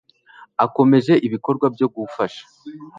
akomeje 0.65 1.13
ibikorwa 1.27 1.65
byo 1.75 1.87
gufasha 1.95 2.43